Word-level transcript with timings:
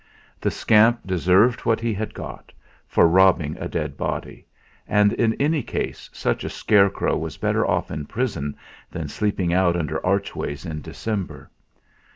The 0.39 0.49
scamp 0.49 1.05
deserved 1.05 1.59
what 1.59 1.79
he 1.79 1.93
had 1.93 2.15
got, 2.15 2.51
for 2.87 3.07
robbing 3.07 3.55
a 3.59 3.67
dead 3.69 3.97
body; 3.97 4.47
and 4.87 5.13
in 5.13 5.35
any 5.35 5.61
case 5.61 6.09
such 6.11 6.43
a 6.43 6.49
scarecrow 6.49 7.15
was 7.15 7.37
better 7.37 7.63
off 7.67 7.91
in 7.91 8.07
prison 8.07 8.55
than 8.89 9.09
sleeping 9.09 9.53
out 9.53 9.75
under 9.75 10.03
archways 10.03 10.65
in 10.65 10.81
December. 10.81 11.51